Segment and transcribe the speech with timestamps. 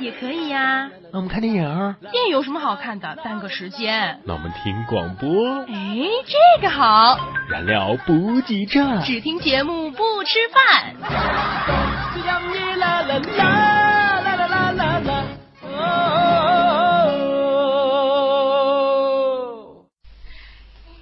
[0.00, 0.90] 也可以呀。
[1.12, 1.94] 那我们看电影。
[2.12, 3.16] 电影有什么好看的？
[3.24, 4.20] 耽搁时间。
[4.24, 5.60] 那我们听广播。
[5.62, 5.74] 哎，
[6.26, 7.16] 这个好。
[7.48, 9.02] 燃料补给站。
[9.02, 10.94] 只听节目不吃饭。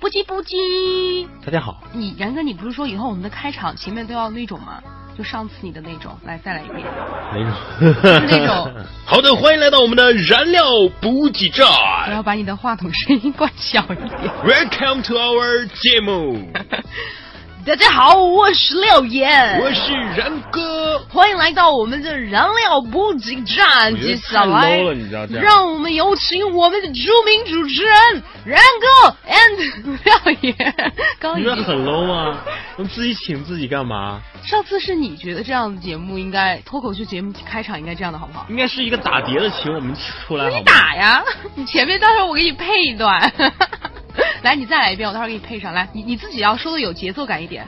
[0.01, 1.27] 不叽不叽。
[1.45, 1.83] 大家好。
[1.93, 4.83] 你然哥，你不是说以后我们的开场前面都要那种吗？
[5.17, 6.87] 就上次你的那种，来再来一遍。
[7.33, 8.27] 哪种？
[8.29, 8.75] 那种。
[9.05, 10.65] 好的，欢迎来到我们的燃料
[11.01, 11.67] 补给站。
[12.07, 14.31] 我要把你的话筒声音关小一点。
[14.45, 16.51] Welcome to our 节目。
[17.65, 23.95] 大家好，我是廖岩，我是然哥，欢迎来到我们的燃料补给站。
[24.01, 24.81] 接下来，
[25.31, 30.75] 让我们有请我们的著名主持人然哥 and 廖岩。
[31.21, 32.37] 刚你们很 low 吗！
[32.77, 34.21] 我们自己请自己干嘛？
[34.45, 38.45] 上次是你觉得这样的节目应该脱口秀节目开场应该这样的好不好？
[38.49, 39.95] 应该是一个打碟的，请我们
[40.27, 40.51] 出来。
[40.51, 41.23] 你打呀！
[41.55, 43.33] 你前面到时候我给你配一段。
[44.43, 45.89] 来，你再来一遍，我待会儿给你配上来。
[45.93, 47.67] 你你自己要说的有节奏感一点。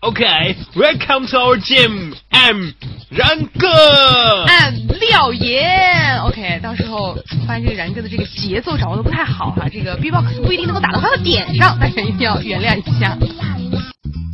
[0.00, 2.74] OK，Welcome to our gym，I'm
[3.08, 6.20] 然哥，I'm 廖岩。
[6.24, 13.16] OK，到时候发现这个然哥的这个节奏掌握的不太好哈，这个 B-box 不一定能够打到他的点上，大家一定要原谅一下。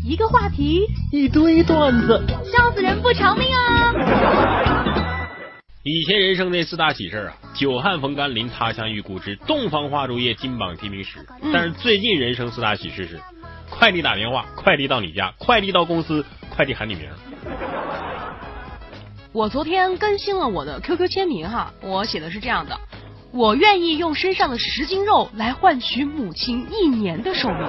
[0.05, 2.21] 一个话题，一堆段子，
[2.53, 4.90] 笑死人不偿命啊！
[5.93, 11.27] 以前人生那四大喜事啊，久旱逢甘霖，他乡遇故知，洞房花烛夜，金榜题名时。
[11.53, 13.19] 但是最近人生四大喜事是：
[13.69, 17.09] 快递打电话，快递到你家，快递到公司，快递喊你名。
[19.33, 22.79] 我昨天更新了我的 QQ 签名哈，我写的是这样的：
[23.33, 27.69] 我愿意用身上的十斤肉来换取母亲一年的寿命。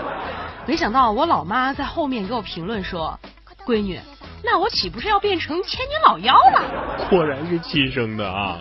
[0.67, 3.19] 没想到我老妈在后面给我评论说
[3.65, 3.99] ：“闺女。”
[4.43, 7.07] 那我岂不是要变成千年老妖了？
[7.09, 8.57] 果然是亲生的啊！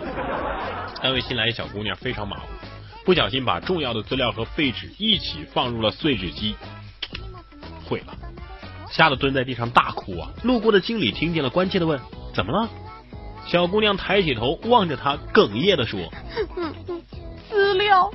[1.02, 2.48] 单位新来一小姑娘非常马虎，
[3.04, 6.54] 不小心把重要的资料和废纸一起放入了碎纸机，
[7.88, 8.14] 毁了，
[8.90, 10.28] 吓得蹲在地上大哭啊！
[10.42, 11.98] 路过的经理听见了，关切的问
[12.34, 12.68] ：“怎么了？”
[13.48, 15.98] 小姑娘抬起头望着他，哽咽的说：
[17.48, 18.10] “资料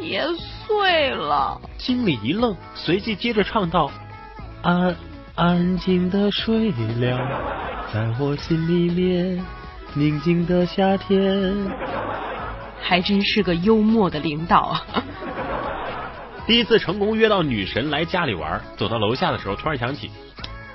[0.00, 0.26] 也
[0.66, 3.90] 碎了。”经理一愣，随即接着唱道
[4.62, 4.92] ：“啊。”
[5.36, 7.18] 安静的睡了，
[7.92, 9.44] 在我心里面，
[9.92, 11.54] 宁静的夏天。
[12.80, 14.82] 还真是个幽默的领导啊！
[16.46, 20.10] 第一次成功约到女神来家里玩，走到楼下的时候，突然想起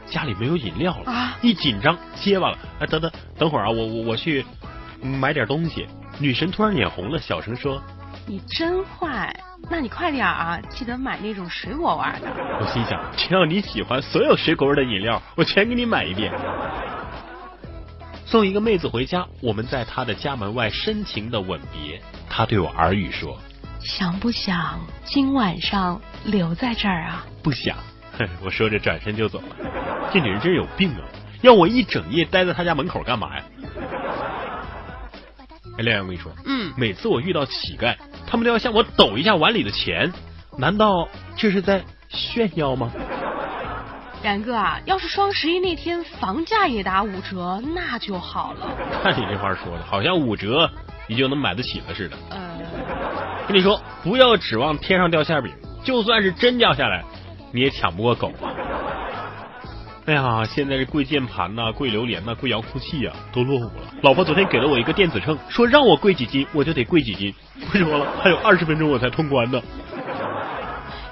[0.06, 2.58] 家里没有饮料了，啊一紧张结巴了。
[2.80, 4.46] 哎，等等，等会儿啊，我我我去
[5.02, 5.88] 买点东西。
[6.20, 7.82] 女神突然脸红了，小声说
[8.28, 9.36] ：“你真坏。”
[9.70, 12.30] 那你快点啊，记得买那种水果味的。
[12.60, 16.32] 我心想，只要你喜欢所有水果味的饮料，我全给你买一遍。
[18.26, 22.02] 送一个妹子回家，我们在她的家门外深情的吻别。
[22.30, 23.38] 她对我耳语说
[23.80, 27.76] ：“想不想今晚上留在这儿啊？”不想。
[28.44, 29.56] 我说着转身就走了。
[30.14, 31.02] 这女人真有病啊！
[31.42, 33.44] 要我一整夜待在她家门口干嘛呀？
[35.82, 37.96] 哎，亮阳，我跟你说，嗯，每次我遇到乞丐。
[38.28, 40.14] 他们都要向我抖一下碗里的钱，
[40.58, 42.92] 难道这是在炫耀吗？
[44.22, 48.70] 然哥啊，要是双十一那天房价也打五折，那就好了。
[49.02, 50.70] 看你这话说的，好像五折
[51.08, 52.16] 你就能买得起了似的。
[52.30, 52.52] 呃，
[53.48, 55.52] 跟你说，不要指望天上掉馅饼，
[55.84, 57.04] 就算是真掉下来，
[57.52, 58.54] 你也抢不过狗啊。
[60.08, 63.94] 哎呀，现在这跪键盘呐、跪榴莲呐、跪遥控器呀，都落伍了。
[64.02, 67.34] 老婆昨天给了我一个电子秤，说让我跪几斤，我就得跪几斤。
[67.72, 69.62] 不说了，还有二十分钟我才通关呢。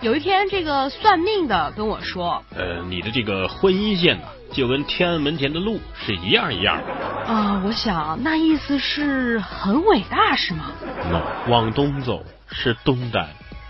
[0.02, 4.24] 有一天，这个算命的跟我说：“呃，你的这个婚姻线呐，
[4.54, 6.94] 就跟天安门前的路是一样一样的。”
[7.32, 10.72] 啊，我想那意思是很伟大是吗
[11.12, 11.22] ？no，
[11.52, 13.28] 往东走是东单，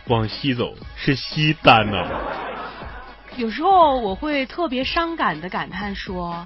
[0.08, 2.08] 往西走是西单呐。
[3.40, 6.46] 有时候我会特别伤感的感叹说：“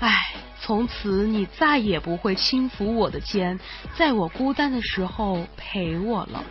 [0.00, 3.60] 唉，从此你再也不会轻抚我的肩，
[3.94, 6.42] 在我孤单的时候陪我了。”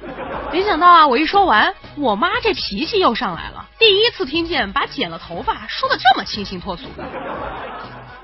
[0.54, 3.68] 没想到啊，我一说完，我妈这脾气又上来了。
[3.78, 7.04] 第一次听见把剪了头发说的这么清新脱俗的。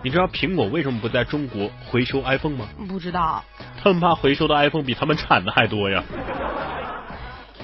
[0.02, 2.66] 你知道苹果为什么不在中国回收 iPhone 吗？
[2.88, 3.44] 不知道。
[3.84, 6.02] 他们怕回收的 iPhone 比他们产的还多呀。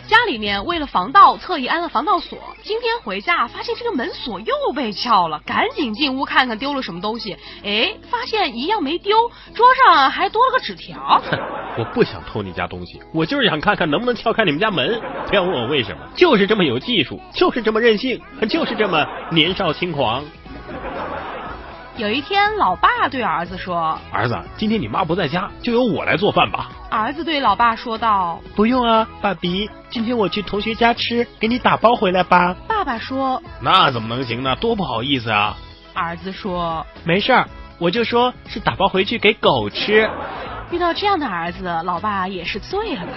[0.07, 2.37] 家里面为了防盗，特意安了防盗锁。
[2.61, 7.37] 今天回家发现这个门锁又被撬了，赶紧进屋看看丢了什么东西。
[7.63, 9.15] 哎，发现一样没丢，
[9.55, 11.21] 桌上还多了个纸条。
[11.77, 15.01] 我不想偷你家东西，我就是想看看能不能撬开你们家门。
[15.27, 18.19] 不要问我为什么，就是这么有技术，就是这么任性，
[18.49, 20.23] 就是这么年少轻狂。
[21.95, 34.55] 有一天，老爸对儿子说：“儿子，今天你妈不在家，就由我来做饭吧。”儿子对老爸说道：“不用啊，爸比，今天我去同学家吃，给你打包回来吧。”爸爸说：“那怎么能行呢？
[34.55, 35.55] 多不好意思啊！”
[35.93, 37.47] 儿子说：“没事儿，
[37.77, 40.09] 我就说是打包回去给狗吃。”
[40.71, 43.11] 遇到这样的儿子，老爸也是醉了吧？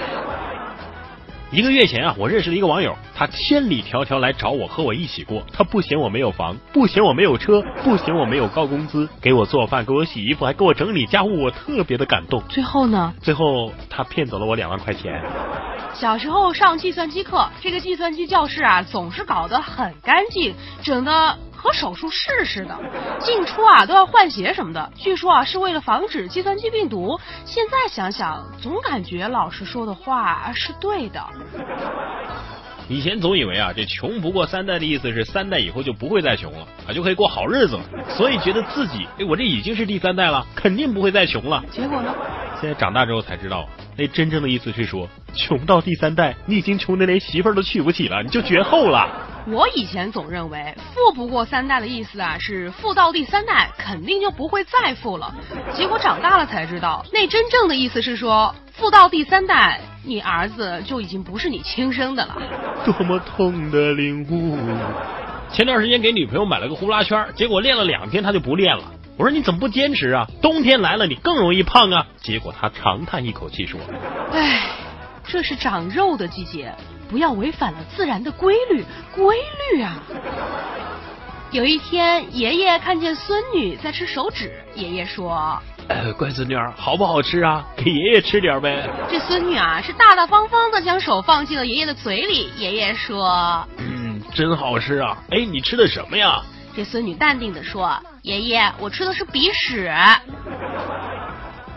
[1.57, 5.43] 一个月前啊，我认识了一个网友，他千里迢迢来找我和我一起过。
[5.51, 12.43] 他不嫌我没有房，不嫌我没有车，不嫌我没有高工资，给我做饭，给我洗衣服，还给我整理家务，我特别的感动。
[12.51, 13.15] 最后呢？
[13.23, 15.19] 最后他骗走了我两万块钱。
[15.95, 21.39] 小时候上计算机课，这个计算机教室啊，总是搞得很干净，整的。
[21.67, 22.79] 和手术室似的，
[23.19, 24.93] 进出啊都要换鞋什么的。
[24.95, 27.19] 据说啊是为了防止计算机病毒。
[27.45, 31.21] 现在想想，总感觉老师说的话是对的。
[32.89, 41.65] 以前总以为啊这穷不过三代的意思是三代以后就不会再穷了啊就可以过好日子了，所以觉得自己哎我这已经是第三代了，肯定不会再穷了。
[41.73, 42.15] 结果呢？
[42.61, 49.09] 现在长大之后才知道，那真正的意思是说，穷到第三代，你已经穷的连媳妇儿都娶不起了，你就绝后了。
[49.49, 55.33] 我以前总认为富不过三代的意思啊，是富到第三代肯定就不会再富了。
[55.73, 62.37] 结果长大了才知道，那真正的意思是说，富到第三代，你儿子就已经不是你亲生的了。
[62.85, 64.59] 多么痛的领悟！
[65.53, 68.83] 前段时间给女朋友买了个呼啦圈，结果练了两天她就不练了。
[69.17, 70.27] 我说你怎么不坚持啊？
[70.43, 72.07] 冬天来了你更容易胖啊！
[72.19, 73.81] 结果他长叹一口气说
[74.33, 74.71] ：“唉，
[75.25, 76.75] 这是长肉的季节。”
[77.09, 78.85] 不要违反了自然的规律，
[79.15, 79.37] 规
[79.73, 80.03] 律啊！
[81.53, 85.57] 有一天，爷爷看见孙女在吃手指，爷爷说
[86.19, 87.65] ：“乖孙女，好不好吃啊？
[87.77, 92.51] 给爷爷吃点呗。”这孙女啊，是大大方方的将手放进了爷爷的嘴里。
[92.57, 95.17] 爷爷说：“嗯，真好吃啊！
[95.31, 96.43] 哎，你吃的什么呀？”
[96.77, 99.91] 这孙女淡定的说：“爷爷，我吃的是鼻屎。”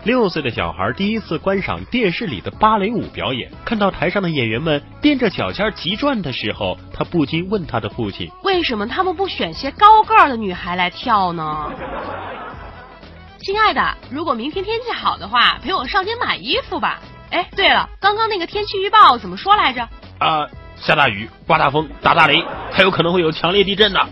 [0.04, 11.72] 六岁的小孩第一次观赏电视里的芭蕾舞表演，看到台上的演员们踮着脚尖急转的时候，他不禁问他的父亲：“为什么他们不选些高个儿的女孩来跳呢？”
[13.40, 17.00] 亲爱的，如果明天天气好的话，陪我上街买衣服吧。
[17.30, 19.80] 哎，对了，刚刚那个天气预报怎么说来着？
[20.18, 24.08] 啊，下大雨，刮大风，打大雷，还有可能会有强烈地震的。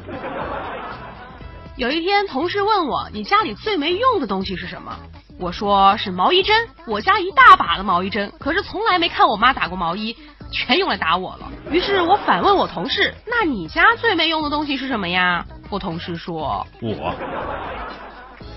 [1.79, 4.99] 有一天，同事问我：“你家里最没用的东西是什么？”
[5.39, 10.17] 我说是毛衣针，我家一大把的毛衣针，可是从来没看我妈打过毛衣，
[10.51, 11.49] 全用来打我了。
[11.71, 17.15] 于是我反问我同事：“那你家最没用的东西是什么呀？”我同事说：“我。”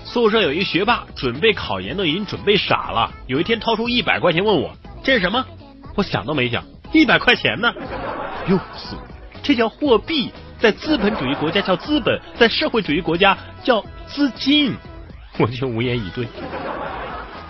[0.04, 3.08] 宿舍有一学霸，准备考研都已经准备傻了。
[3.28, 4.72] 有一天掏出一百块钱问我
[5.04, 5.46] ：“这是什么？”
[5.94, 7.72] 我想都没想，一百块钱呢？
[8.48, 8.96] 哟死，
[9.44, 10.32] 这叫货币，
[10.62, 14.76] 在资本主义国家叫资本，在社会主义国家叫资金。
[15.36, 16.28] 我就无言以对。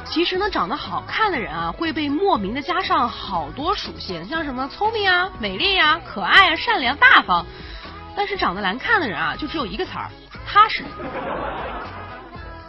[0.07, 7.45] 其实呢，长得好看的人啊，会被莫名的加上好多属性，像什么聪明啊、美丽呀、可爱啊、善良大方。
[8.17, 10.11] 但是长得难看的人啊，就只有一个词儿：
[10.47, 10.83] 踏实。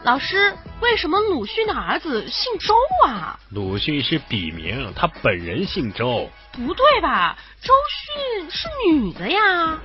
[0.03, 2.75] 老师，为什么鲁迅的儿子姓周
[3.07, 3.39] 啊？
[3.51, 6.29] 鲁迅是笔名，他本人姓周。
[6.51, 7.37] 不对吧？
[7.61, 9.79] 周迅是女的呀。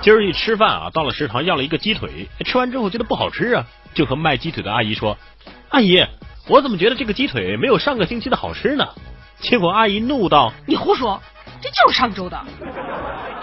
[0.00, 5.18] 今儿一吃饭啊，到了食堂要了一个鸡腿，吃完之后觉得不好吃啊，就和卖鸡腿的阿姨说
[5.70, 6.06] ：“阿姨。”
[6.46, 8.86] 我怎么觉得这个鸡腿没有上个星期的好吃呢？
[9.40, 11.20] 结果阿姨怒道：“你胡说，
[11.60, 12.40] 这就是上周的。”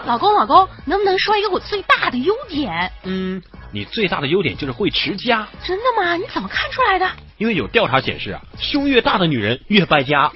[0.05, 2.91] 老公，老公，能不能说一个我最大的优点？
[3.03, 3.41] 嗯，
[3.71, 5.47] 你最大的优点就是会持家。
[5.63, 6.15] 真的吗？
[6.15, 7.07] 你怎么看出来的？
[7.37, 10.31] 因为有调查显示啊，胸越大的女人越败家。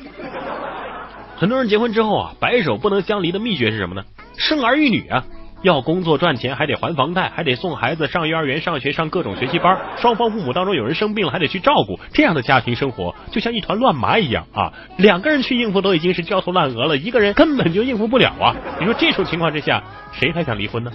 [1.38, 4.04] 很多人结婚之后啊，白首不能相离的秘诀是什么呢？
[4.38, 5.26] 生儿育女啊。
[5.66, 9.76] 要工作赚钱，还得还房贷，还得送孩子上幼儿园、上学、上各种学习班。
[9.98, 12.00] 双方父母当中有人生病了，还得去照顾。
[12.14, 14.72] 这样的家庭生活就像一团乱麻一样啊！
[14.98, 18.56] 两个人去应付都已经是焦头烂额了，一个人根本就应付不了啊！
[18.80, 19.82] 你说这种情况之下，
[20.14, 20.92] 谁还想离婚呢？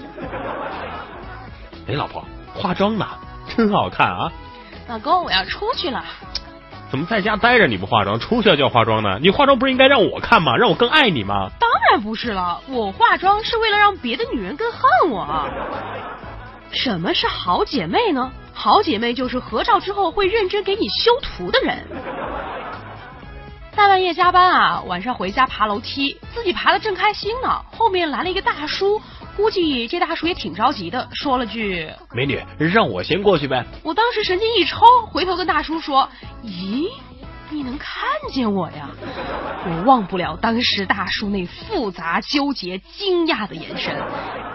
[1.89, 2.25] 哎，老婆，
[2.55, 3.05] 化妆呢？
[3.49, 4.31] 真好看啊！
[4.87, 6.05] 老公，我要出去了。
[6.91, 9.19] 怎么在家待着你不化妆，出去就要化妆呢？
[9.23, 10.57] 你化妆不是应该让我看吗？
[10.57, 11.49] 让我更爱你吗？
[11.61, 14.81] 当然不是了，我化妆是为了让别的女人更恨
[15.11, 15.49] 我。
[16.73, 18.33] 什么是好姐妹呢？
[18.53, 21.87] 好姐妹就是合照之后会认真给你修图的人。
[23.75, 29.01] 大半夜加班啊，晚上回家爬楼梯，自己爬的正开心呢，后面来了一个大叔，
[29.41, 36.07] 估计这大叔也挺着急的，说了句：“美女，让我先过去呗。”我当时神经一抽，回头跟大叔说
[36.45, 36.91] ：“咦，
[37.49, 38.91] 你能看见我呀？”
[39.67, 43.97] 我忘不了当时大叔那复杂、纠结、惊讶的眼神。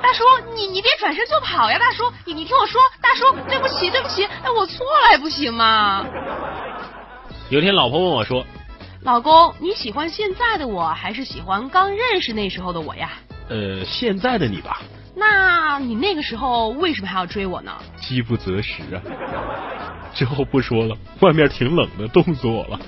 [0.04, 0.24] 大叔，
[0.56, 1.80] 你你别转身就跑呀！
[1.80, 6.06] 大叔，你你听我说，大叔，对不起对不起，哎，我错了还不行吗？
[7.50, 8.46] 有天老婆问我说。
[9.02, 13.12] 老公，你喜欢现在的我还是喜欢刚认识那时候的我呀？
[13.50, 14.82] 呃，现在的你吧。
[15.16, 17.72] 那你那个时候为什么还要追我呢？
[17.98, 19.02] 饥不择食啊！
[20.14, 22.80] 之后不说了，外面挺冷的，冻死我了。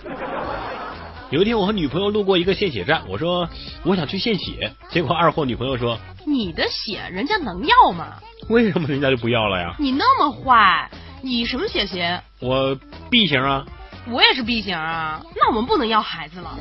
[1.30, 3.50] 有一天我和女朋友路过一个献血站，我说
[3.84, 8.16] 我想去献血，结果二货女朋友说：“你的血人家能要吗？”
[8.50, 9.76] 为什么人家就不要了呀？
[9.78, 10.90] 你那么坏，
[11.22, 12.20] 你什么血型？
[12.40, 12.74] 我
[13.10, 13.66] B 型啊。
[14.10, 16.58] 我也是 B 型啊，那我们不能要孩子了。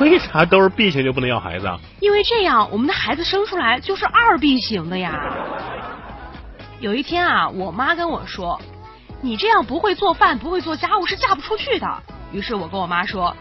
[0.00, 1.78] 为啥都是 B 型就不能要孩子啊？
[2.00, 5.32] 因为这样我们的孩子生出来就是二 B 型的呀。
[6.80, 8.60] 有一天啊，我妈跟我说
[9.22, 11.86] ：“你这样不会做饭，不会做家务是嫁不出去的。”
[12.32, 13.36] 于是我跟我妈说：“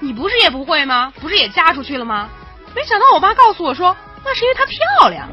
[0.00, 1.12] 你不是也不会吗？
[1.20, 2.28] 不是也嫁出去了吗？”
[2.74, 5.28] 没想到我妈告诉我说：“那是因为她漂亮。”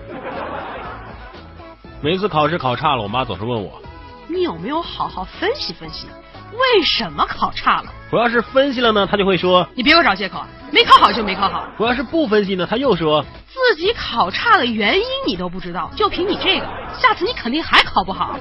[2.01, 3.81] 每次考试考差了，我妈总是问我
[4.29, 6.07] ：“你有没有好好分析分析？”
[6.51, 7.93] 为什么考差了？
[8.11, 11.67] 我要是分析了呢，他就会说你别给我找借口，没考好就没考好。
[11.77, 16.65] 我要是不分析呢，他又说自己考差的原因你都不知道，就凭你这个，
[16.99, 18.37] 下次你肯定还考不好。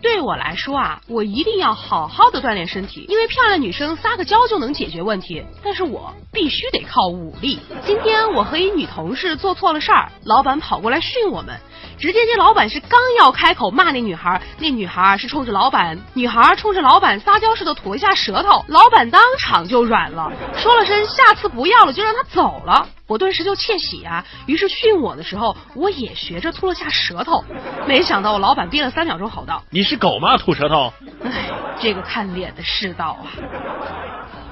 [0.00, 7.58] 对我来说啊，我一定要好好的锻炼身体，因为漂亮女生撒个娇就能解决问题，但是我必须得靠武力。
[7.84, 11.58] 今天我和一女同事做错了事儿，老板跑过来训我们。
[11.98, 22.88] 只见这老板是刚要开口骂那女孩，那女孩是冲着老板，女孩冲着老板撒娇似的吐一下舌头，老板当场就软了，说了声下次不要了，就让她走了。
[23.08, 27.42] 我顿时就窃喜啊，于是训我的时候，我也学着吐了下舌头。
[27.86, 30.36] 没想到我老板憋了三秒钟，吼道：“你是狗吗？
[30.36, 30.92] 吐舌头！”
[31.24, 31.50] 哎，
[31.80, 33.26] 这个看脸的世道啊！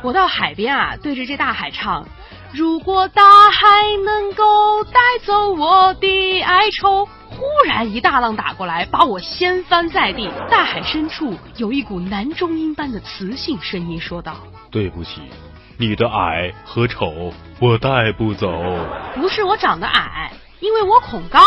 [0.02, 2.06] 我到海边啊，对着这大海唱。
[2.52, 3.66] 如果大海
[4.04, 7.06] 能够带走我的哀愁，
[7.37, 10.31] 忽然一大浪打过来，把我掀翻在地。
[10.50, 14.37] 大海深处有一股男中音般的磁性声音说道
[14.73, 15.21] ：“对不起，
[15.76, 18.50] 你的矮和丑我带不走。
[19.14, 21.38] 不是我长得矮，因为我恐高；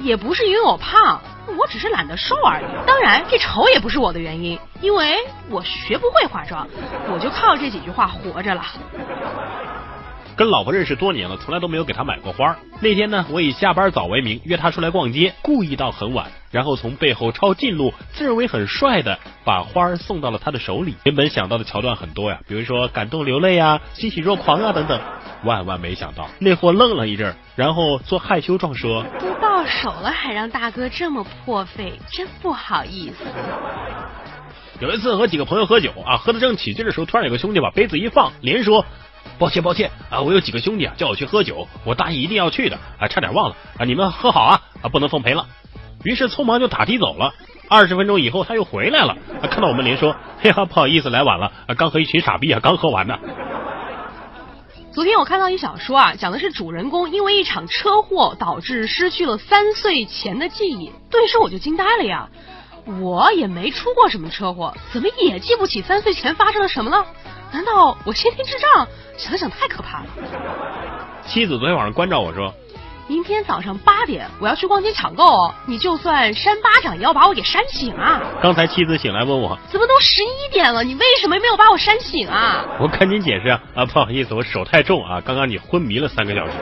[0.00, 1.20] 也不是因为我胖，
[1.56, 2.64] 我只是懒得瘦而已。
[2.84, 5.16] 当然，这丑也不是我的原因，因为
[5.48, 6.66] 我学不会化妆，
[7.12, 8.64] 我就靠这几句话活着了。”
[10.40, 12.56] 跟老婆认识多年了，从来都没有给她买过花。
[12.80, 20.94] 那天呢，我以下班早为名约她出来逛街，故意到很晚，然后从背后抄近路，自认为很帅的把花送到了她的手里。
[21.04, 24.98] 原本想到的桥段很多呀，比如说感动流泪啊、欣喜若狂啊等等。
[25.44, 33.26] 万万没想到，那货愣了一阵，然后做害羞状说：“都到手了，还让大哥这么破费，真不好意思。”
[34.80, 38.86] 有一次和几个朋友喝酒啊，喝得正起劲的时候，突然有个兄弟把杯子一放，连说。
[39.38, 45.46] 抱歉抱歉啊，我有几个兄弟啊叫我去喝酒，我答应一定要去的啊，差点忘了啊，你们喝好啊啊，不能奉陪了。
[46.04, 47.32] 于是匆忙就打的走了。
[47.68, 49.16] 二十分钟以后他又回来了，
[49.50, 53.16] 看到我们连说：“嘿哈，不好意思来晚了，刚和一群傻逼啊刚喝完呢。”
[54.92, 62.28] 昨天我看到一小说啊，讲的是主人公因为一场车祸导致失去了三岁前的记忆，顿时我就惊呆了呀！
[63.00, 67.04] 我也没出过什么车祸，怎么也记不起三岁前发生了什么呢？
[67.52, 68.86] 难道我先天智障？
[69.16, 70.06] 想想太可怕了。
[71.26, 72.54] 妻子昨天晚上关照我说
[73.06, 86.52] ：“明天早上八点我要去逛街抢购哦，你就算扇巴掌也要把我给扇醒啊！”刚才妻子醒来问我：“怎么都十一点了，你为什么没有把我扇醒啊？”我赶紧解释啊啊，不好意思，我手太重啊，刚刚你昏迷了三个小时。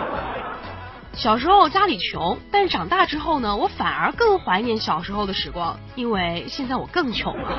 [1.12, 7.58] 小时候家里穷，但是长大之后呢，我反而更怀念小时候的时光，因为现在我更穷了。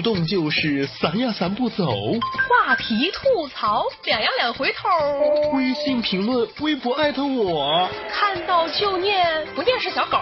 [0.00, 1.84] 互动就是散呀散不走，
[2.48, 4.88] 话题吐槽两呀两回头，
[5.52, 10.18] 微信评论微博艾特我，看到就念不念是小狗，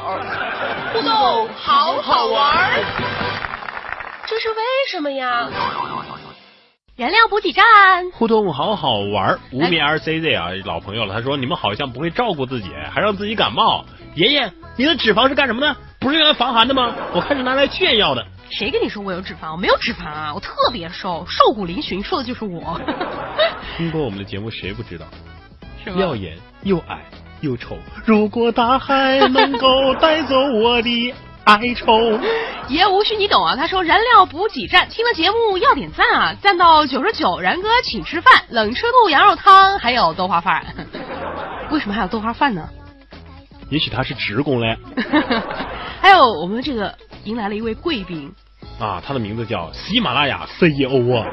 [0.92, 2.82] 互动好好玩。
[4.26, 4.56] 这是为
[4.90, 5.48] 什么呀？
[6.96, 7.64] 燃料补给站
[8.10, 11.14] 互动好好玩，无名 RCZ 啊，老朋友了。
[11.14, 13.84] 他说你们好像不会照顾自己，还让自己感冒。
[14.16, 15.76] 爷爷，你的脂肪是干什么的？
[16.00, 16.94] 不是用来防寒的吗？
[17.12, 18.24] 我看是拿来炫耀的。
[18.50, 19.52] 谁跟你说我有脂肪？
[19.52, 22.80] 我没有脂肪啊，我特别瘦，瘦骨嶙峋，说的就是我。
[23.76, 25.06] 听过我们的节目，谁不知道？
[25.84, 27.02] 是耀眼又矮
[27.40, 27.76] 又丑。
[28.04, 31.14] 如果大海能够带走我的。
[31.44, 32.20] 哀愁，
[32.68, 33.56] 爷无需你懂啊！
[33.56, 40.62] 他说燃料补给站听了节目要点赞啊，赞到九十九，然哥请吃饭，冷吃兔羊肉汤，还有豆花饭。
[41.72, 42.68] 为什么还有豆花饭呢？
[43.70, 44.76] 也许他是职工嘞。
[46.00, 48.32] 还有我们这个迎来了一位贵宾
[48.78, 51.26] 啊，他的名字叫喜马拉雅 CEO 啊，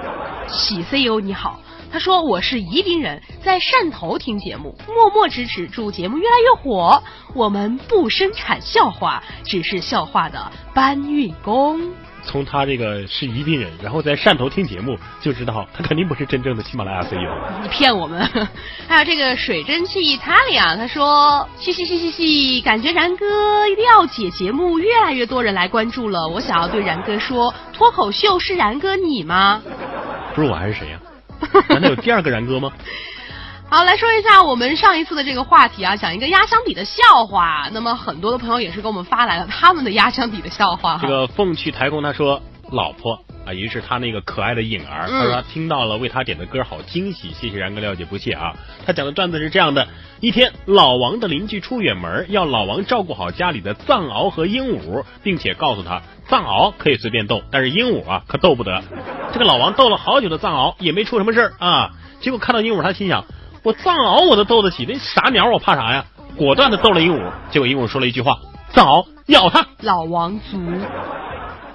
[0.48, 1.60] 喜 CEO 你好。
[1.92, 7.02] 他说：“我是宜宾人，在汕头听节目，默默支持，祝节目越来越火。
[7.34, 11.94] 我们不生产笑话，只是笑话的搬运工。”
[12.26, 17.62] 从他这个是宜宾人，然后在汕头听节目，就知道他肯定不是真正的喜马拉雅 CEO。
[17.62, 18.28] 你骗我们！
[18.90, 26.28] 还有这个水蒸气意大利啊，他说：“嘻嘻嘻嘻嘻，感觉然哥料姐节目越来越多人来关注了。
[26.28, 29.62] 我想要对然哥说，脱口秀是然哥你吗？
[30.34, 31.00] 不是我还是谁呀？”
[31.70, 32.72] 难道有第二个然哥吗？
[33.76, 37.68] 好，来说一下我们上一次的这个话题啊，讲一个压箱底的笑话。
[37.74, 40.98] 那么很多的朋友也是给我们发来了他们的压箱底的笑话。
[41.02, 42.42] 这个凤去台工他说，
[42.72, 48.54] 老婆啊，于是他那个可爱的颖儿，他说他听到了为他点的歌，好惊喜，谢谢然哥了解不谢啊。
[48.86, 49.86] 他讲的段子是这样的：
[50.22, 58.82] 一天，老王的邻居出远门，要老王照顾好家里的藏獒和鹦鹉，并且告诉他，藏獒可以随便逗，但是鹦鹉啊可逗不得。
[59.34, 61.92] 这个老王逗了好久的藏獒也没出什么事儿啊，
[62.22, 63.26] 结果看到鹦鹉，他心想：
[63.66, 66.06] 我藏獒我都斗得起，那傻鸟我怕啥呀？
[66.38, 68.38] 果断的斗了鹦鹉，结果鹦鹉说了一句话：
[68.70, 69.66] 藏獒咬它。
[69.82, 70.60] 老王族，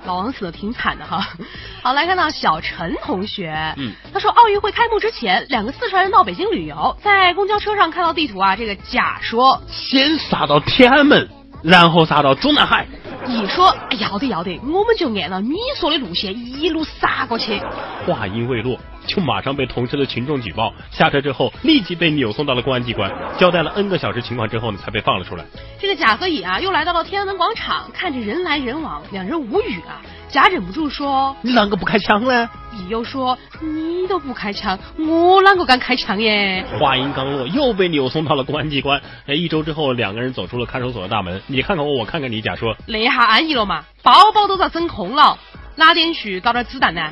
[0.06, 1.26] 老王死的挺惨的哈。
[1.82, 11.28] 好，来看到小陈同学，嗯，他说奥运会开幕之前，两个四川人到北京旅游，在公交车上看到地图啊，这个甲说先杀到天安门。
[11.62, 12.86] 然后杀到中南海。
[13.30, 17.60] 乙说：“要得要得，我们就按照你说的路线一路杀过去。”
[18.04, 20.72] 话音未落，就马上被同车的群众举报。
[20.90, 25.44] 下车之后，立即被扭送到了公安机关，交代了 N 个小时情况之后呢，才被放了出来。
[25.78, 30.02] 这个甲和乙啊，又来到了天安门广场，看着人来人往，两人无语啊。
[30.30, 39.00] 甲忍不住说：“你啷个不开枪呢？”乙又说：“你都不开枪，我啷个敢开枪耶？”话音刚落，又被扭送到了公安机关。
[39.26, 41.40] 哎，一周之后，两个人走出了看守所的大门。
[41.46, 42.40] 你看看我，我看看你。
[42.40, 43.84] 甲说：“那下安逸了嘛？
[44.02, 45.36] 包包都遭整空了，
[45.76, 47.10] 哪点去搞点子弹呢？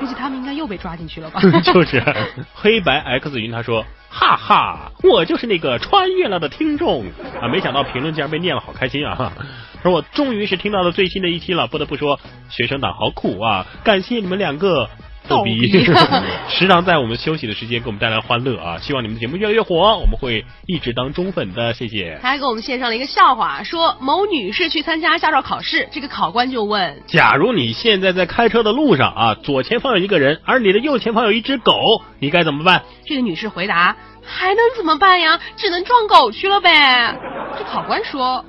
[0.00, 2.02] 估计他们应该又被抓进去了吧？” 就是
[2.54, 7.04] 黑白 X 云他说：“哈哈，我就是那个穿越了的听众
[7.40, 7.46] 啊！
[7.52, 9.32] 没想到评论竟然被念了，好开心啊！”
[9.82, 13.66] 说我终于是听到了最新的一期了，不得不说，学生党好苦啊！
[13.84, 14.88] 感谢你们两个
[15.28, 15.68] 逗逼，
[16.48, 18.78] 时常在我们休息的时间给我们带来欢乐啊！
[18.78, 22.18] 希望你们的节目越来越火，我们会一直当忠粉的，谢谢。
[22.22, 32.82] 他还给我们献上了一个笑话，说某女士去参加驾照考试，这个考官就问：假如你现在在开车的路上啊，左前方有一个人，而你的右前方有一只狗，你该怎么办？
[33.06, 35.38] 这个女士回答：还能怎么办呀？
[35.56, 37.16] 只能撞狗去了呗。
[37.58, 38.44] 这考官说：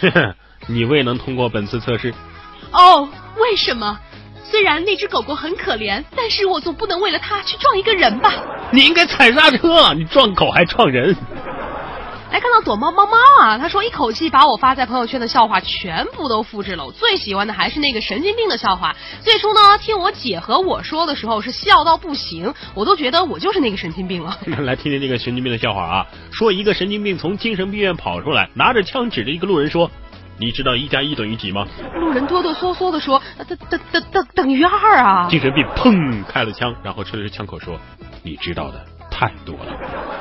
[0.00, 0.34] 呵呵。
[0.70, 2.12] 你未能通过本次测试。
[2.72, 3.08] 哦，
[3.40, 3.98] 为什么？
[4.42, 8.32] 虽然那只狗狗很可怜，但是我总不能为了它去撞一个人吧？
[8.70, 11.14] 你应该踩刹车，你撞狗还撞人。
[12.30, 16.84] 来看到躲猫猫猫啊，他说一口气把我发在朋友圈的笑话全部都复制了。
[16.84, 18.94] 我最喜欢的还是那个神经病的笑话。
[19.22, 24.38] 最初呢，听我姐和我说的时候是笑到不行，我都觉得我就是那个神经病了。
[24.60, 29.90] 来听听那个神经病的笑话啊，说一个神经病从精神病院跑出来，拿着枪指着一个路人说。
[30.40, 31.66] 你知道一加一等于几吗？
[31.94, 37.76] 路人哆哆嗦嗦的说：“等等等等等于二啊！”精神病砰开了枪，然后吹着枪口说
[38.22, 39.76] ：“你知道的太多了。”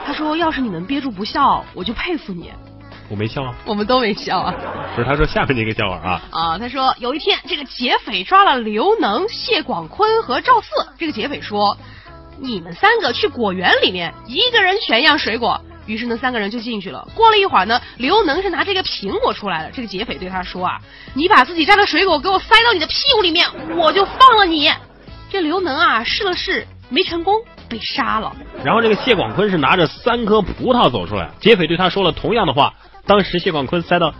[0.05, 2.51] 他说：“要是你能憋住不笑，我就佩服你。”
[3.09, 4.53] 我没笑啊，我们都没笑啊。
[4.95, 11.77] 不是，他说下面这个笑话啊啊，他说有一天这个劫匪抓了刘能、谢广坤和赵四，这个劫匪说
[12.41, 17.07] ：“你们三个去果园里面，一个人选一样水果。”于是呢，三个人就进去了。
[17.15, 19.71] 过了一会儿呢，刘能是拿这个苹果出来了。
[19.73, 20.79] 这个劫匪对他说啊
[21.15, 24.69] ：“你把自己摘的水果给我塞到你的屁股里面，我就放了你。”
[25.31, 27.35] 这刘能啊试了试，没成功，
[27.67, 28.35] 被杀了。
[28.63, 32.73] 然后这个谢广坤是拿着三颗葡萄走出来，劫匪对他说了同样的话。
[33.05, 34.13] 当时谢广坤塞到，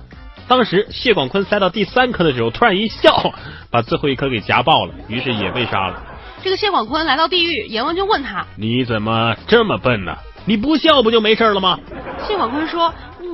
[0.48, 3.34] 当时谢广坤塞到第三颗的时候，突然一笑，
[3.70, 6.02] 把最后一颗给夹爆了，于是也被杀了。
[6.42, 10.16] 这个谢广坤来到地狱，阎王就问他：“你怎么这么笨呢？”
[10.48, 11.78] 你不笑不就没事了吗？
[12.26, 12.94] 谢广坤说：“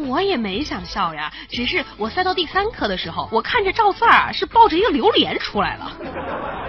[0.10, 5.92] 我也没想笑呀，只是我塞到第三颗的时候，我看着赵四儿啊是抱着一个榴莲出来了。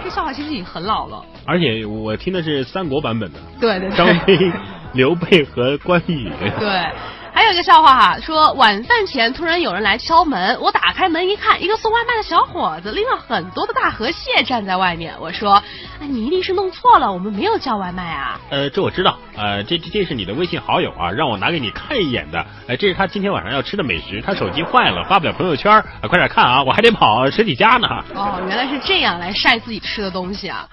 [0.04, 4.52] 这笑话其实已经很老了，而且我听的是三国版本的，对对对，张飞、
[4.92, 6.30] 刘备和关羽。
[6.60, 6.90] 对。
[7.34, 15.12] 还有一个笑话哈，说晚饭前突然有人来敲门，我打开门一看，一个送外卖的小伙子拎了很多的大河蟹站在外面。
[15.20, 15.60] 我说，
[15.98, 18.40] 你一定是弄错了，我们没有叫外卖啊。
[18.50, 22.46] 呃，这我知道，呃，这这这是你的微信好友啊，让我拿给你看一眼的。
[22.68, 27.88] 哎，这是他今天晚上要吃的美食，他手机坏了，发不了朋友圈，啊，快点看啊，我还得跑十几家呢。
[28.14, 30.68] 哦，原来是这样来晒自己吃的东西啊。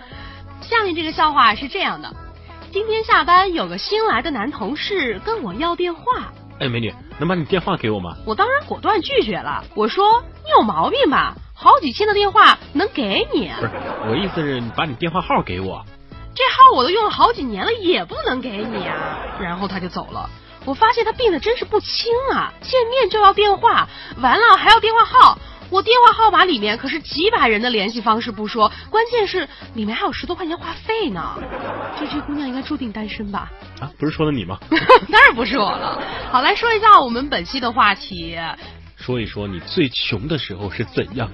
[0.62, 2.08] 下面这个笑话是这样的：
[2.72, 6.32] 今天下班有个新来的男同事跟我要电话。
[6.62, 8.16] 哎，美女，能把你电话给我吗？
[8.24, 9.64] 我当然果断拒绝了。
[9.74, 11.34] 我说你有毛病吧？
[11.56, 13.50] 好几千的电话能给你？
[13.60, 13.72] 不是，
[14.08, 15.84] 我意思是你把你电话号给我。
[16.36, 18.96] 这号我都用了好几年了，也不能给你啊。
[19.42, 20.30] 然后他就走了。
[20.66, 22.54] 我发现他病的真是不轻啊！
[22.62, 23.90] 见面就要电话，
[24.22, 25.40] 完了还要电话号。
[25.72, 31.40] 我电话号码里面可是几百人的联系方式不说，关键是里面还有十多块钱话费呢。
[31.98, 33.50] 这这姑娘应该注定单身吧？
[33.80, 34.60] 啊，不是说的你吗？
[35.10, 35.98] 当然不是我了。
[36.30, 38.38] 好，来说一下我们本期的话题。
[38.98, 41.30] 说一说你最穷的时候是怎样？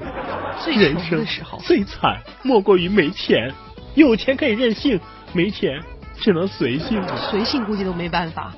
[0.64, 3.52] 最穷的时候最惨莫过于没钱，
[3.96, 5.00] 有钱可以任性，
[5.34, 5.82] 没钱
[6.20, 7.04] 只能随性。
[7.32, 8.54] 随性估计都没办法，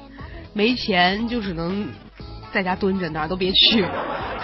[0.53, 1.87] 没钱就只能。
[2.51, 3.85] 在家蹲着，哪儿都别去，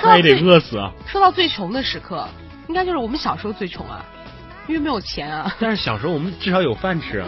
[0.04, 0.92] 那也得饿死啊！
[1.08, 2.28] 说到最穷的时刻，
[2.68, 4.06] 应该就是我们小时候最穷啊，
[4.68, 5.56] 因为没有钱啊。
[5.60, 7.28] 但是小时候我们至少有饭吃啊。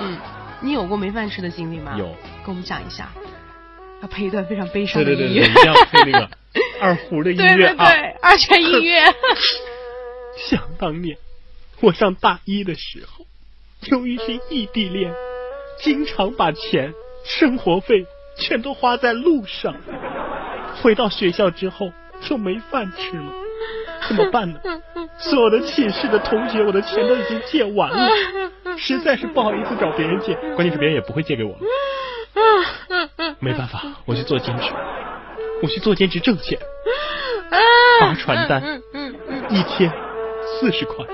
[0.00, 0.16] 嗯，
[0.60, 1.96] 你有过没饭吃的经历吗？
[1.98, 2.06] 有，
[2.44, 3.08] 跟我们讲一下。
[4.02, 5.46] 要配一段非常悲伤的音乐。
[5.46, 6.30] 对对对，要配那个
[6.80, 7.86] 二胡的音乐啊，
[8.22, 9.00] 二泉音乐。
[10.36, 11.16] 想当年，
[11.80, 13.24] 我上大一的时候，
[13.90, 15.12] 由于是异地恋，
[15.80, 16.92] 经常把钱、
[17.24, 18.06] 生活费。
[18.36, 19.76] 全都花在路上，
[20.84, 23.32] 回到学校之后就没饭吃了，
[24.06, 24.60] 怎么办呢？
[25.16, 28.10] 所有的寝室的同学，我的钱都已经借完了，
[28.76, 31.56] 实在是不好意思找别人借，关键是别人也不会借给我。
[33.38, 34.70] 没办法，我去做兼职，
[35.62, 36.58] 我去做兼职挣钱，
[37.98, 38.82] 发传单，
[39.48, 39.90] 一天
[40.44, 41.06] 四十块，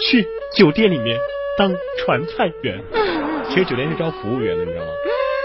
[0.00, 0.24] 去
[0.54, 1.18] 酒店里面
[1.58, 2.80] 当传菜员。
[3.50, 4.92] 其实酒店是招服务员的，你知道吗？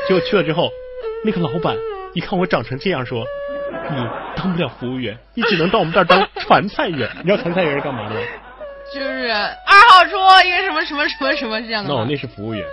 [0.08, 0.69] 结果去了之后，
[1.23, 1.75] 那个老板
[2.13, 3.26] 一看我长成这样，说
[3.89, 3.97] ：“你
[4.36, 7.10] 当不了服务员，你只能到我们这儿当传菜员。
[7.17, 8.21] 你知道传菜员是干嘛的吗？
[8.93, 11.89] 就是二号桌一个什么什么什么什么这样的。
[11.89, 12.63] no，那是服务员。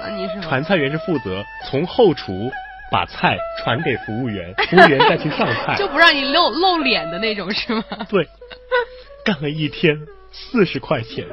[0.00, 2.50] 那，你是传菜员是负责从后厨
[2.90, 7.84] 把菜传给服务员，服务员再去上菜， 就不让你露露脸的那种是吗？
[8.10, 8.26] 对，
[9.24, 9.96] 干了一天
[10.32, 11.24] 四十块钱，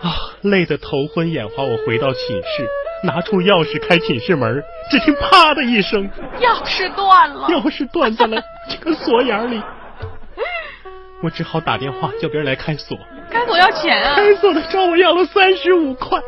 [0.00, 1.64] 啊，累得头昏眼花。
[1.64, 2.66] 我回到寝室。
[3.06, 9.62] 拿出钥匙开寝室门，只听啪的一声，钥匙断了，钥匙断在了 这个锁眼里。
[11.22, 12.98] 我只好打电话叫别人来开锁。
[13.30, 14.16] 开锁要钱啊！
[14.16, 16.20] 开锁的找我要了三十五块，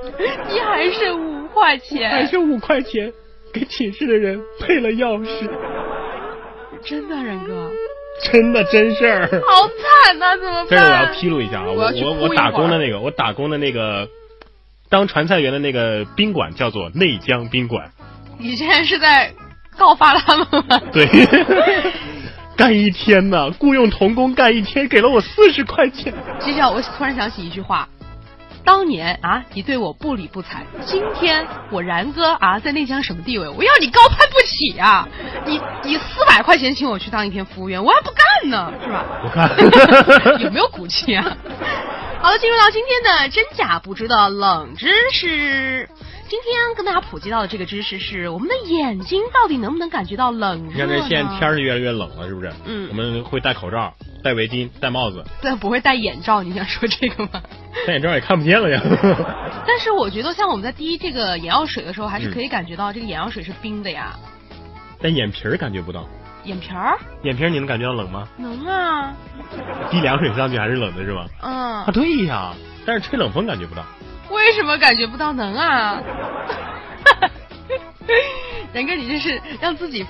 [0.49, 3.13] 你还剩五块钱，还剩五块钱，
[3.53, 5.49] 给寝室的人配了钥匙。
[6.83, 7.71] 真的，然哥，
[8.33, 9.27] 真的真事儿。
[9.47, 10.69] 好惨呐，怎么办？
[10.71, 14.09] 这是我要披露一下啊，我我我打工的那个，我打工的那个。
[14.91, 17.91] 当传菜员的那个宾馆叫做内江宾馆。
[18.39, 19.33] 你现在是在
[19.77, 20.81] 告发他们吗？
[20.93, 21.07] 对，
[22.57, 26.13] 干一天呢，雇佣童工干一天，给了我四十块钱。
[26.41, 27.89] 其实我突然想起一句话：
[28.65, 33.49] 当年啊，你对我不理不睬；今天我然哥啊，在内江什么地位？
[33.49, 35.07] 我要你高攀不起啊！
[35.47, 39.05] 你你四百块钱请我去当一天服务员，我还不干呢，是吧？
[39.23, 41.37] 不干， 有没有骨气啊？
[42.21, 45.89] 好了，进入到今天的真假不知道冷知识。
[46.29, 50.73] 今天跟大家普及到的这个知识是：我们的眼睛到底能不能感觉到冷热？
[50.73, 52.53] 你看这现在天是越来越冷了，是不是？
[52.67, 52.89] 嗯。
[52.91, 55.25] 我们会戴口罩、戴围巾、戴帽子。
[55.41, 57.43] 但不会戴眼罩，你想说这个吗？
[57.87, 58.83] 戴眼罩也看不见了呀。
[59.67, 64.15] 但是我觉得，像我们在滴这个眼药水的时候，还是可以感觉到这个眼药水是冰的呀。
[65.01, 66.07] 但眼皮儿感觉不到。
[66.49, 66.99] 眼皮儿？
[67.23, 68.27] 眼皮儿你能感觉到冷吗？
[68.39, 69.13] 能啊。
[69.91, 71.27] 滴凉水上去还是冷的，是吧？
[71.43, 71.85] 嗯。
[71.85, 72.53] 啊，对呀。
[72.87, 73.85] 但是吹冷风感觉不到。
[74.31, 75.33] 为什么感觉不到？
[75.33, 76.01] 能啊。
[78.73, 80.07] 然哥，你这是让自己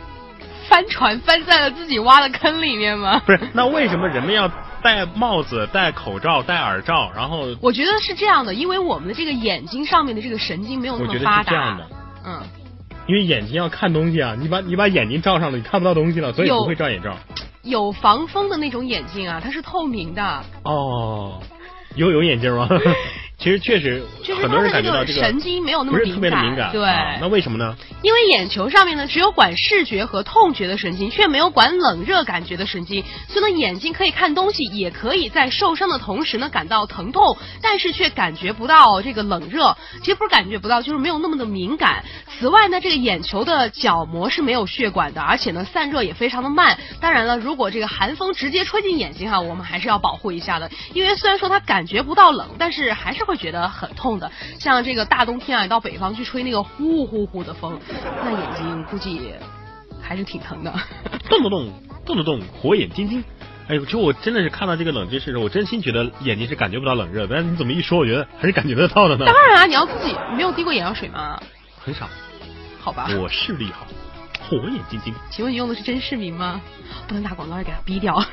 [0.69, 3.21] 翻船翻在了自己挖的坑里面吗？
[3.27, 3.41] 不是。
[3.53, 4.49] 那为什么人们要
[4.81, 7.11] 戴帽子、戴口罩、戴耳罩？
[7.17, 11.19] 然后我觉得是这样的，因为我们的这个眼睛上面的这个神经没有那么发达。
[11.19, 11.87] 我觉得是这样的。
[12.27, 12.43] 嗯。
[13.09, 17.17] 因为眼睛要看东西啊，你把你把眼睛罩上了，你看不到东西了，所以不会罩眼罩。
[17.63, 20.45] 有防风的那种眼镜啊，它是透明的。
[20.63, 21.43] 哦，
[21.95, 22.69] 游泳眼镜吗？
[23.39, 24.03] 其实确实，
[24.43, 26.81] 很多人感觉到这个神经没有那么敏感，对，
[27.21, 27.77] 那为什么呢？
[28.03, 39.77] 因为眼球上面呢，只有管视觉和痛觉的神经，却没有管冷热感觉的神经，所以呢，眼睛可以看东西，也可以在受伤的同时呢感到疼痛，但是却感觉不到这个冷热。
[40.01, 42.03] 其实不是感觉不到，就是没有那么的敏感。
[42.41, 46.77] 此外呢，这个眼球的角膜是没有血管的，而且呢散热也非常的慢。
[47.01, 54.31] 当然了，如果这个寒风直接吹进眼睛哈，我们还是要保护一下的，因为虽然说它感觉不到冷，但是还是会觉得很痛的。
[54.59, 57.79] 像这个大冬天啊，到北方去吹那个呼呼呼的风，
[58.23, 59.33] 那眼睛估计
[60.01, 60.73] 还是挺疼的。
[61.29, 61.71] 动不动
[62.07, 63.23] 动不动火眼金睛，
[63.69, 69.27] 哎呦，就我真的是看到这个冷知识时，我真心觉得眼睛是感觉不到冷热，但是你怎么一说，我觉得还是感觉得到的呢？
[69.27, 71.41] 当然啊，你要自己没有滴过眼药水吗？
[71.79, 72.09] 很少。
[72.81, 73.09] 好吧。
[73.21, 73.87] 我视力好，
[74.49, 75.15] 火眼金睛。
[75.31, 76.61] 请问你用的是真视明吗？
[77.07, 78.25] 不能打广告，要给他逼掉。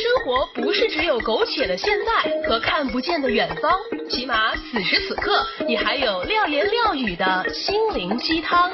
[0.00, 8.72] 生活不是只有苟且的现在和看不见的远方，起码此时此刻，你还有廖言廖语的心灵鸡汤。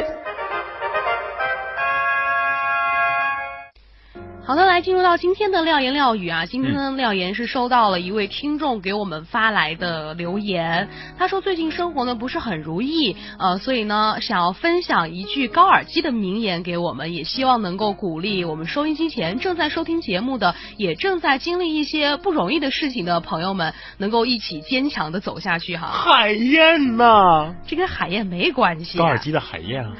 [4.46, 6.46] 好的，来进入到今天的廖言廖语啊。
[6.46, 25.88] 今天的廖言是收到了一位听众给我们发来的留言，他说最近生活呢不是很如意，呃，所以呢想要分享一句高尔基的名言给我们，也希望能够鼓励我们收音机前正在收听节目的，也正在经历一些不容易的事情的朋友们，能够一起坚强的走下去哈。
[25.88, 28.96] 海燕呐，这跟海燕没关系。
[28.96, 29.92] 高尔基的海燕啊。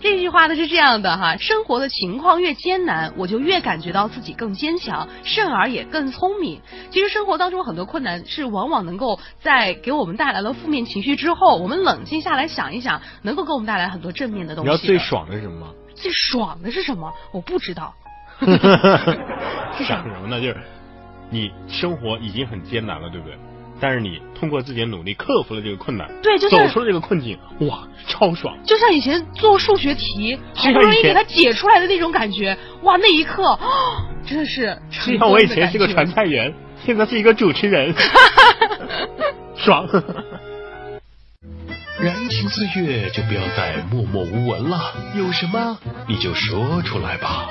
[0.00, 6.60] 这句话呢是这样的哈，生活的情况越艰难，我就越感觉到自己更坚强，甚而也更聪明。
[6.90, 14.70] 其实生活当中很多困难是往往能够在给我们带来了负面情绪之后，我们冷静下来想一想，能够给我们带来很多正面的东西。
[14.70, 15.72] 你知道最爽的是什么吗？
[15.94, 17.12] 最爽的是什么？
[17.32, 17.92] 我不知道。
[18.40, 20.40] 爽什么呢？
[20.40, 20.56] 就是
[21.28, 23.36] 你生活已经很艰难了，对不对？
[23.80, 28.56] 但是你通过自己的努力克服了这个困难，对，就走出了这个困境，哇，超爽！
[28.64, 33.58] 就像以前做数学题，好不容易给它解出来的那种感觉，哇，那一刻
[34.26, 34.76] 真的是。
[34.90, 36.52] 就像我以前是个传菜员，
[36.84, 37.94] 现在是一个主持人，
[39.56, 39.88] 爽。
[42.00, 44.78] 燃情岁月就不要再默默无闻了，
[45.16, 47.48] 有什么你就说出来吧。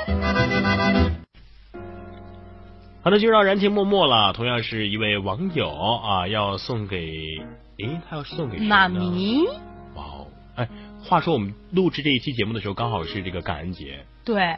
[3.07, 4.33] 好的，就让燃情默默了。
[4.33, 7.41] 同样是一位网友啊，要送给，
[7.77, 9.47] 诶，他要送给妈咪。
[9.95, 10.67] 哇哦，哎，
[11.05, 14.03] 话说我们录制这一期节目的时候，刚好是这个感恩节。
[14.25, 14.57] 对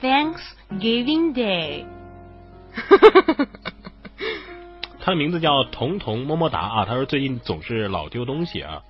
[0.00, 1.84] ，Thanksgiving Day。
[5.02, 8.82] 他的名字叫彤彤么么哒啊，他说最近总是老丢东西啊。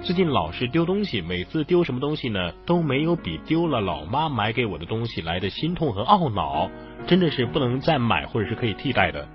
[0.00, 6.70] 最近老是丢东西，每次丢什么东西呢，都没有比丢了老妈买给我的东西来的心痛和懊恼，
[7.06, 9.28] 真的是不能再买或者是可以替代的。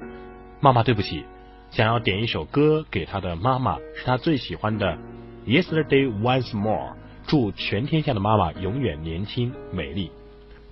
[0.62, 1.26] 妈妈，对不起，
[1.70, 4.98] 想要点一首歌给他的妈妈，是他最喜欢的
[5.46, 6.92] 《Yesterday Once More》，
[7.28, 10.12] 祝全天下的妈妈永远年轻美丽。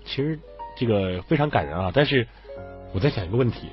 [0.06, 0.40] 其实
[0.78, 2.28] 这个非常感人啊，但是
[2.94, 3.68] 我在想一个问题，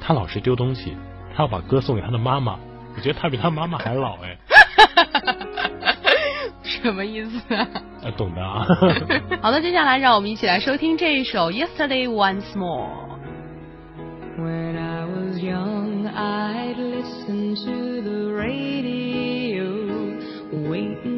[0.00, 0.94] 他老是丢东西，
[1.34, 2.58] 他要把歌送给他的妈妈，
[2.96, 4.36] 我觉得他比他妈妈还老哎。
[6.62, 7.66] 什么意思啊？
[8.16, 8.66] 懂的啊。
[9.40, 12.88] 好的，接下来让我们一起来收听这一首《Yesterday Once More》。
[14.38, 19.64] When I was young, I'd listen to the radio,
[20.68, 21.13] waiting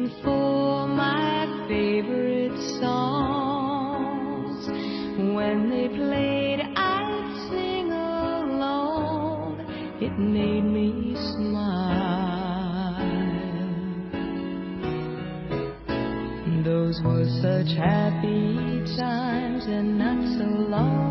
[16.97, 21.06] Those were such happy times and not so long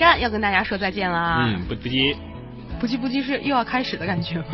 [0.00, 1.44] 站要跟大家说再见啦。
[1.46, 2.16] 嗯，不不急，
[2.80, 4.46] 不急不急是又要开始的感觉吗？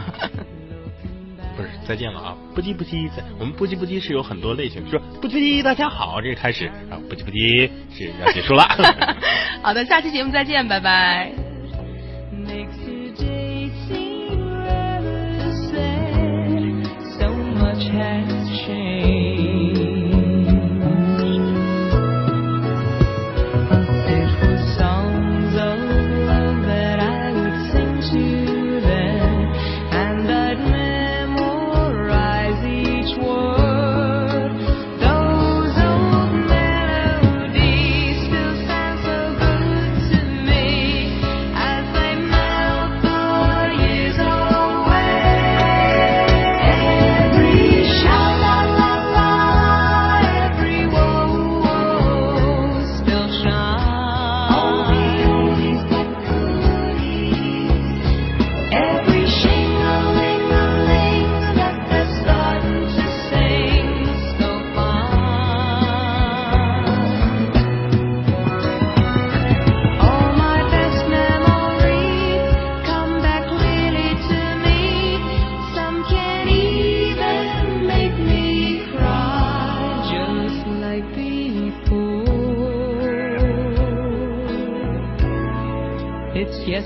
[1.57, 2.37] 不是，再见了啊！
[2.53, 8.65] 不急不急，在我们不急不急是有很多类型，说不急不急，大家好，这是开始啊，不急不急是要结束了。
[9.63, 11.33] 好的，下期节目再见，拜拜。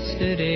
[0.01, 0.50] yesterday.